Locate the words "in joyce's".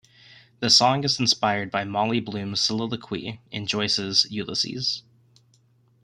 3.51-4.25